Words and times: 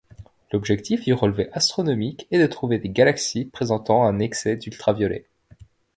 L'objectif 0.51 1.03
du 1.03 1.13
relevé 1.13 1.51
astronomique 1.53 2.25
est 2.31 2.39
de 2.39 2.47
trouver 2.47 2.79
des 2.79 2.89
galaxies 2.89 3.45
présentant 3.45 4.03
un 4.03 4.17
excès 4.17 4.55
d'ultraviolet. 4.55 5.27